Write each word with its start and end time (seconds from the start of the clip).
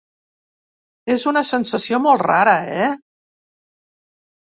És 1.15 1.25
una 1.31 1.43
sensació 1.49 1.99
molt 2.05 2.23
rara 2.29 2.55
eh? 2.85 2.89